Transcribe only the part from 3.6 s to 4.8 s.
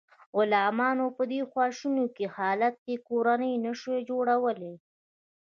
نشوای جوړولی.